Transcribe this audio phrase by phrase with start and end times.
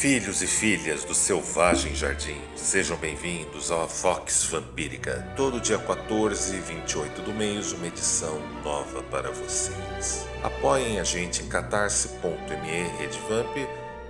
[0.00, 5.30] Filhos e filhas do Selvagem Jardim, sejam bem-vindos à Vox Vampírica.
[5.36, 10.26] Todo dia 14 e 28 do mês, uma edição nova para vocês.
[10.42, 13.54] Apoiem a gente em catarse.me Redvamp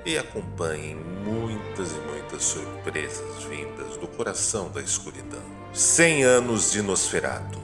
[0.06, 5.42] e acompanhem muitas e muitas surpresas vindas do coração da escuridão.
[5.72, 7.59] 100 anos de Nosferatu.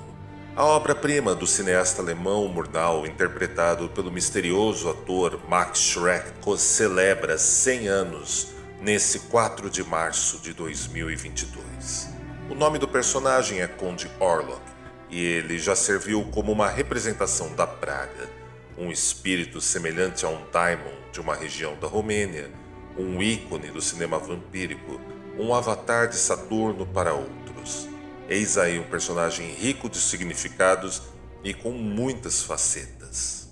[0.56, 8.49] A obra-prima do cineasta alemão Murnau, interpretado pelo misterioso ator Max Schreck, celebra 100 anos
[8.80, 12.09] nesse 4 de março de 2022.
[12.49, 14.62] O nome do personagem é Conde Orlok
[15.10, 18.27] e ele já serviu como uma representação da praga,
[18.79, 22.51] um espírito semelhante a um daimon de uma região da Romênia,
[22.96, 24.99] um ícone do cinema vampírico,
[25.38, 27.46] um avatar de Saturno para outros.
[28.29, 31.02] Eis aí um personagem rico de significados
[31.45, 33.46] e com muitas facetas.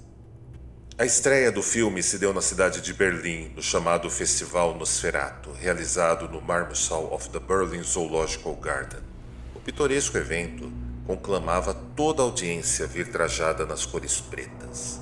[0.99, 6.29] A estreia do filme se deu na cidade de Berlim, no chamado Festival Nosferatu, realizado
[6.29, 9.01] no Marmosal of the Berlin Zoological Garden.
[9.55, 10.73] O pitoresco evento
[11.07, 15.01] conclamava toda a audiência vir trajada nas cores pretas.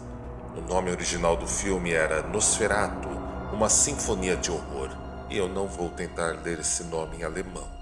[0.54, 3.08] O nome original do filme era Nosferatu,
[3.50, 4.90] uma sinfonia de horror,
[5.30, 7.81] e eu não vou tentar ler esse nome em alemão.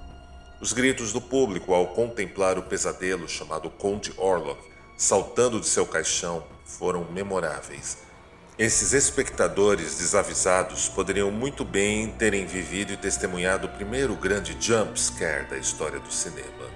[0.60, 4.60] Os gritos do público ao contemplar o pesadelo chamado Conde Orlok
[4.94, 7.96] saltando de seu caixão foram memoráveis.
[8.58, 15.46] Esses espectadores desavisados poderiam muito bem terem vivido e testemunhado o primeiro grande jump scare
[15.46, 16.68] da história do cinema.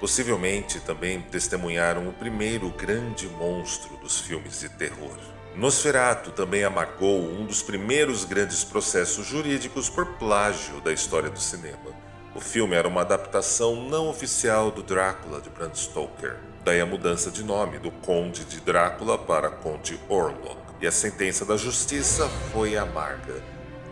[0.00, 5.16] Possivelmente também testemunharam o primeiro grande monstro dos filmes de terror.
[5.54, 11.97] Nosferatu também amargou um dos primeiros grandes processos jurídicos por plágio da história do cinema.
[12.38, 16.36] O filme era uma adaptação não oficial do Drácula de Bram Stoker.
[16.64, 20.56] Daí a mudança de nome do Conde de Drácula para Conde Orlok.
[20.80, 23.42] E a sentença da justiça foi amarga.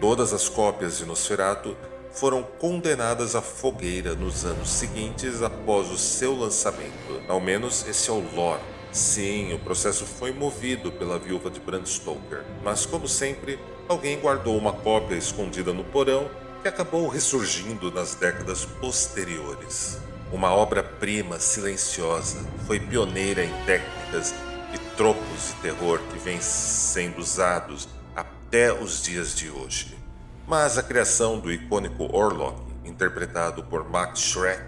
[0.01, 1.77] Todas as cópias de Nosferatu
[2.13, 7.21] foram condenadas à fogueira nos anos seguintes após o seu lançamento.
[7.27, 8.63] Ao menos esse é o lore.
[8.93, 13.59] Sim, o processo foi movido pela viúva de Bram Stoker, mas como sempre,
[13.89, 16.31] alguém guardou uma cópia escondida no porão
[16.67, 19.99] que acabou ressurgindo nas décadas posteriores.
[20.33, 24.35] Uma obra-prima silenciosa, foi pioneira em técnicas
[24.75, 29.97] e tropos de terror que vêm sendo usados até os dias de hoje.
[30.45, 34.65] Mas a criação do icônico Orlok, interpretado por Max Schreck,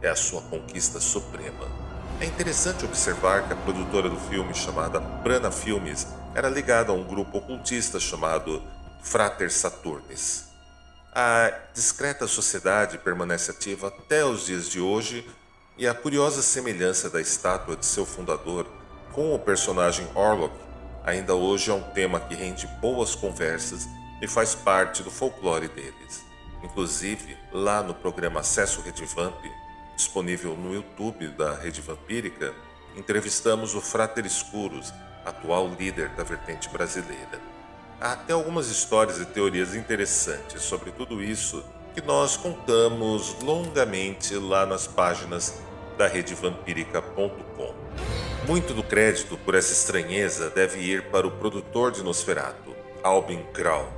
[0.00, 1.68] é a sua conquista suprema.
[2.18, 7.04] É interessante observar que a produtora do filme, chamada Prana Filmes, era ligada a um
[7.04, 8.62] grupo ocultista chamado
[9.02, 10.51] Frater Saturnis.
[11.14, 15.28] A discreta sociedade permanece ativa até os dias de hoje
[15.76, 18.66] e a curiosa semelhança da estátua de seu fundador
[19.12, 20.54] com o personagem Orlok
[21.04, 23.86] ainda hoje é um tema que rende boas conversas
[24.22, 26.24] e faz parte do folclore deles.
[26.62, 29.44] Inclusive, lá no programa Acesso Redivamp,
[29.94, 32.54] disponível no YouTube da Rede Vampírica,
[32.96, 34.94] entrevistamos o Frater Escuros,
[35.26, 37.51] atual líder da vertente brasileira.
[38.02, 41.64] Há até algumas histórias e teorias interessantes sobre tudo isso
[41.94, 45.60] que nós contamos longamente lá nas páginas
[45.96, 47.74] da redevampírica.com.
[48.44, 52.74] Muito do crédito por essa estranheza deve ir para o produtor de Nosferatu,
[53.04, 53.88] Albin Grau,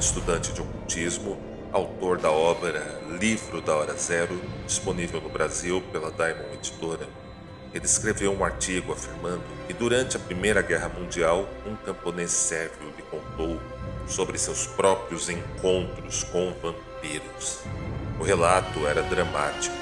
[0.00, 1.38] estudante de ocultismo,
[1.70, 7.06] autor da obra Livro da Hora Zero, disponível no Brasil pela Diamond Editora.
[7.72, 13.02] Ele escreveu um artigo afirmando que durante a Primeira Guerra Mundial, um camponês sérvio lhe
[13.02, 13.60] contou
[14.08, 17.60] sobre seus próprios encontros com vampiros.
[18.18, 19.76] O relato era dramático.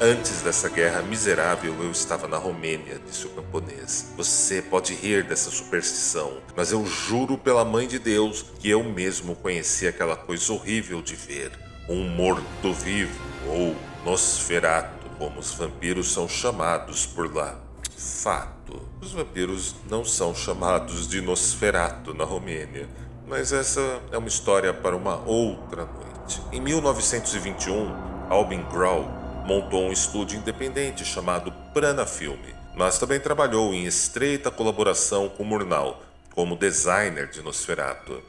[0.00, 4.12] Antes dessa guerra miserável, eu estava na Romênia, disse o camponês.
[4.16, 9.34] Você pode rir dessa superstição, mas eu juro pela Mãe de Deus que eu mesmo
[9.34, 11.50] conheci aquela coisa horrível de ver
[11.88, 13.18] um morto-vivo
[13.48, 13.74] ou
[14.04, 17.58] Nosferatu como os vampiros são chamados por lá.
[17.96, 22.88] Fato: os vampiros não são chamados de Nosferatu na Romênia,
[23.26, 26.40] mas essa é uma história para uma outra noite.
[26.52, 29.08] Em 1921, Albin Grau
[29.46, 36.02] montou um estúdio independente chamado Prana Filme, mas também trabalhou em estreita colaboração com Murnau
[36.34, 38.22] como designer de Nosferatu.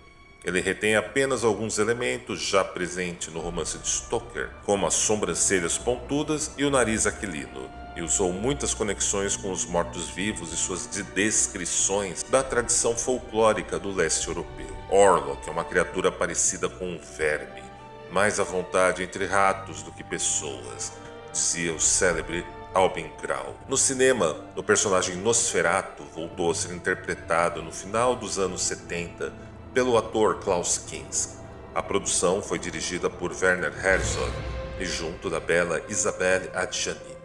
[0.47, 6.51] Ele retém apenas alguns elementos já presentes no romance de Stoker, como as sobrancelhas pontudas
[6.57, 12.41] e o nariz aquilino, e usou muitas conexões com os mortos-vivos e suas descrições da
[12.41, 14.69] tradição folclórica do leste europeu.
[14.89, 17.61] Orlok é uma criatura parecida com um verme,
[18.09, 20.93] mais à vontade entre ratos do que pessoas,
[21.29, 23.53] dizia o célebre Albin Grau.
[23.67, 29.46] No cinema, o personagem Nosferatu voltou a ser interpretado no final dos anos 70
[29.77, 31.33] pelo ator Klaus Kinski.
[31.75, 34.31] A produção foi dirigida por Werner Herzog
[34.79, 37.15] e junto da bela Isabelle Adjani.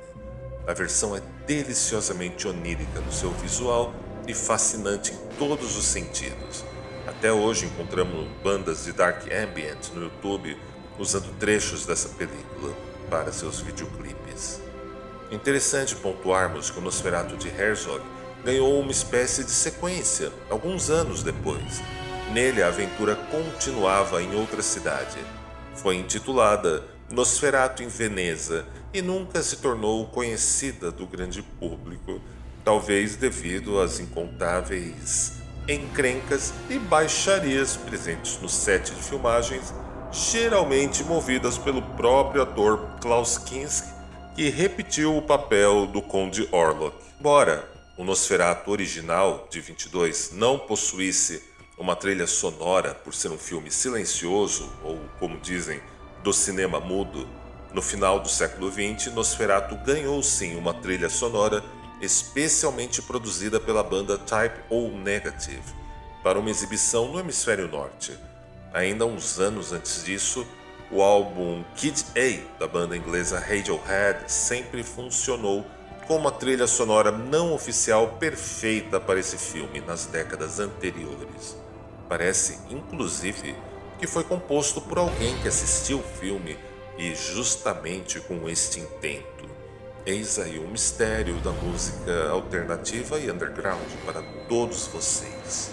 [0.67, 3.95] A versão é deliciosamente onírica no seu visual
[4.29, 6.63] e fascinante em todos os sentidos.
[7.07, 10.55] Até hoje encontramos bandas de dark ambient no YouTube
[10.99, 12.75] usando trechos dessa película
[13.09, 14.61] para seus videoclipes.
[15.31, 18.05] Interessante pontuarmos que o Nosferatu de Herzog
[18.45, 21.81] ganhou uma espécie de sequência alguns anos depois.
[22.33, 25.19] Nele, a aventura continuava em outra cidade.
[25.75, 28.65] Foi intitulada Nosferatu em Veneza
[28.95, 32.23] e nunca se tornou conhecida do grande público,
[32.65, 39.75] talvez devido às incontáveis encrencas e baixarias presentes no set de filmagens,
[40.11, 43.89] geralmente movidas pelo próprio ator Klaus Kinski,
[44.35, 46.97] que repetiu o papel do Conde Orlok.
[47.21, 51.52] Embora o Nosferatu original de 22 não possuísse
[51.83, 55.83] uma trilha sonora por ser um filme silencioso, ou como dizem,
[56.23, 57.29] do cinema mudo,
[57.75, 61.61] no final do século XX, Nosferatu ganhou sim uma trilha sonora
[62.01, 65.75] especialmente produzida pela banda Type O Negative
[66.23, 68.17] para uma exibição no hemisfério norte.
[68.73, 70.47] Ainda uns anos antes disso,
[70.89, 75.67] o álbum Kid A da banda inglesa Radiohead sempre funcionou
[76.07, 81.61] com uma trilha sonora não oficial perfeita para esse filme nas décadas anteriores.
[82.13, 83.57] Parece, inclusive,
[83.99, 86.59] que foi composto por alguém que assistiu o filme
[86.99, 89.49] e justamente com este intento.
[90.05, 95.71] Eis aí o mistério da música alternativa e underground para todos vocês.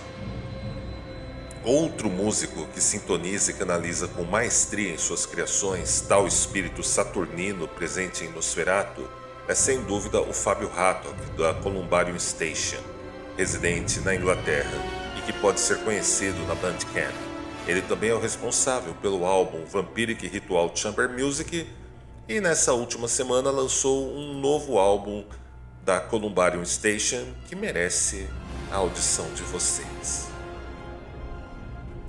[1.62, 8.24] Outro músico que sintoniza e canaliza com maestria em suas criações tal espírito saturnino presente
[8.24, 9.06] em Nosferatu
[9.46, 12.80] é sem dúvida o Fábio Hattock, da Columbarium Station,
[13.36, 14.99] residente na Inglaterra
[15.30, 17.14] que pode ser conhecido na Bandcamp.
[17.68, 21.70] Ele também é o responsável pelo álbum Vampiric Ritual Chamber Music
[22.28, 25.24] e nessa última semana lançou um novo álbum
[25.86, 28.28] da Columbarium Station que merece
[28.72, 30.30] a audição de vocês.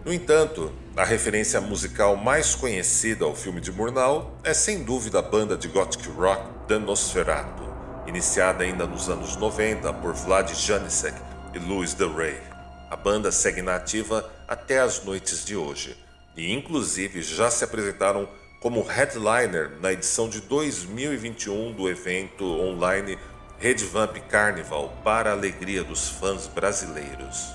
[0.02, 5.22] No entanto, a referência musical mais conhecida ao filme de Murnau é sem dúvida a
[5.22, 7.64] banda de gothic rock The Nosferatu,
[8.06, 11.20] iniciada ainda nos anos 90 por Vlad Janicek
[11.52, 12.49] e Louis Del Rey.
[12.90, 15.96] A banda segue na ativa até as noites de hoje
[16.36, 18.28] e, inclusive, já se apresentaram
[18.60, 23.16] como headliner na edição de 2021 do evento online
[23.60, 27.54] Redvamp Carnival para a alegria dos fãs brasileiros.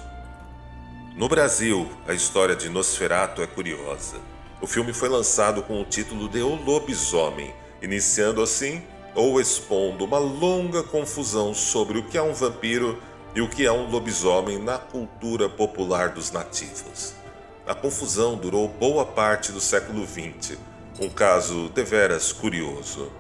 [1.18, 4.18] No Brasil, a história de Nosferatu é curiosa.
[4.62, 8.82] O filme foi lançado com o título de O Lobisomem, iniciando assim
[9.14, 13.02] ou expondo uma longa confusão sobre o que é um vampiro
[13.36, 17.14] e o que é um lobisomem na cultura popular dos nativos.
[17.68, 20.58] A confusão durou boa parte do século XX,
[21.02, 23.12] um caso deveras curioso.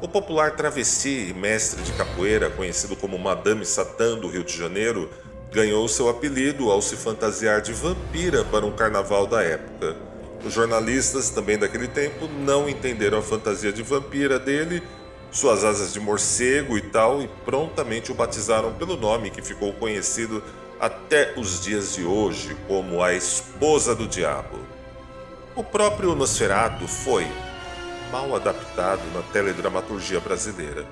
[0.00, 5.10] O popular travesti e mestre de capoeira, conhecido como Madame Satã do Rio de Janeiro,
[5.52, 9.96] ganhou seu apelido ao se fantasiar de vampira para um carnaval da época.
[10.44, 14.82] Os jornalistas, também daquele tempo, não entenderam a fantasia de vampira dele
[15.30, 20.42] suas asas de morcego e tal, e prontamente o batizaram pelo nome que ficou conhecido
[20.80, 24.58] até os dias de hoje como a esposa do diabo.
[25.54, 27.26] O próprio Nosferatu foi
[28.12, 30.86] mal adaptado na teledramaturgia brasileira.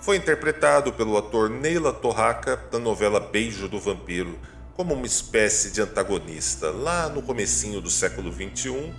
[0.00, 4.38] Foi interpretado pelo ator Neila Torraca da novela Beijo do Vampiro
[4.76, 8.94] como uma espécie de antagonista lá no comecinho do século XXI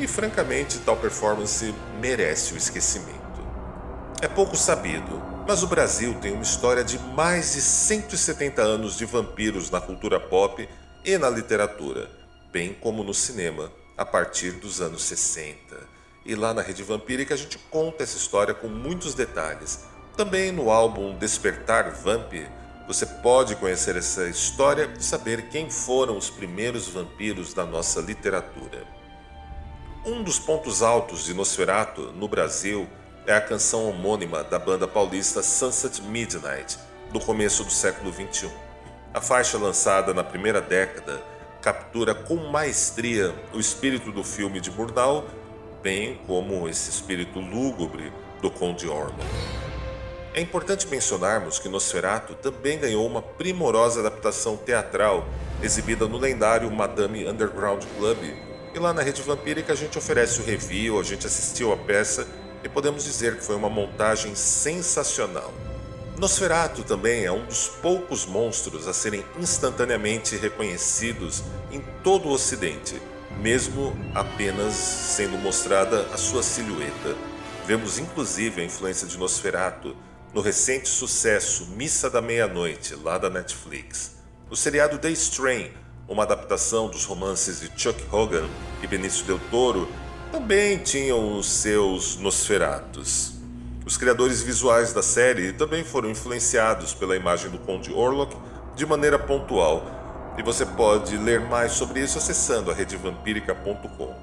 [0.00, 3.21] e francamente tal performance merece o esquecimento.
[4.22, 9.04] É pouco sabido, mas o Brasil tem uma história de mais de 170 anos de
[9.04, 10.68] vampiros na cultura pop
[11.04, 12.08] e na literatura,
[12.52, 15.76] bem como no cinema, a partir dos anos 60.
[16.24, 19.80] E lá na Rede Vampírica a gente conta essa história com muitos detalhes.
[20.16, 22.32] Também no álbum Despertar Vamp,
[22.86, 28.86] você pode conhecer essa história e saber quem foram os primeiros vampiros da nossa literatura.
[30.06, 32.88] Um dos pontos altos de Nosferatu no Brasil
[33.26, 36.78] é a canção homônima da banda paulista Sunset Midnight,
[37.12, 38.50] do começo do século XXI.
[39.14, 41.22] A faixa lançada na primeira década
[41.60, 45.26] captura com maestria o espírito do filme de Murnau,
[45.80, 49.24] bem como esse espírito lúgubre do Conde Orlok.
[50.34, 55.28] É importante mencionarmos que Nosferatu também ganhou uma primorosa adaptação teatral
[55.62, 58.18] exibida no lendário Madame Underground Club.
[58.74, 62.26] E lá na Rede Vampírica a gente oferece o review, a gente assistiu a peça
[62.62, 65.52] e podemos dizer que foi uma montagem sensacional.
[66.18, 73.00] Nosferatu também é um dos poucos monstros a serem instantaneamente reconhecidos em todo o Ocidente,
[73.40, 77.16] mesmo apenas sendo mostrada a sua silhueta.
[77.66, 79.96] Vemos inclusive a influência de Nosferatu
[80.34, 84.16] no recente sucesso Missa da Meia-Noite, lá da Netflix.
[84.50, 85.70] O seriado The Strain,
[86.08, 88.48] uma adaptação dos romances de Chuck Hogan
[88.82, 89.88] e Benício Del Toro,
[90.32, 93.34] também tinham os seus Nosferatus.
[93.84, 98.34] Os criadores visuais da série também foram influenciados pela imagem do Conde Orlok
[98.74, 104.14] de maneira pontual, e você pode ler mais sobre isso acessando a redevampirica.com.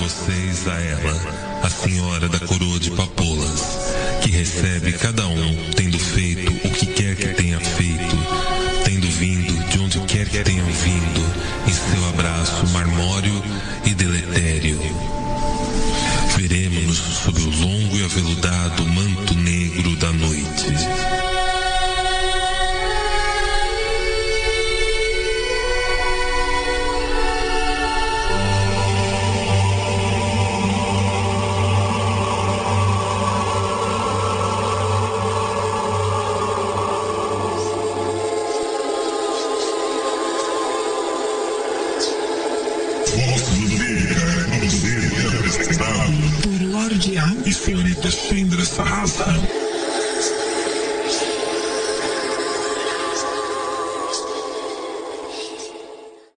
[0.00, 1.12] vocês a ela,
[1.62, 7.16] a senhora da coroa de papoulas, que recebe cada um tendo feito o que quer
[7.16, 8.63] que tenha feito,
[9.14, 11.20] vindo de onde quer que tenham vindo,
[11.66, 13.42] em seu abraço marmório
[13.84, 14.78] e deletério.
[16.36, 21.33] Veremos-nos sob o longo e aveludado manto negro da noite.
[48.04, 49.43] Por Lorde A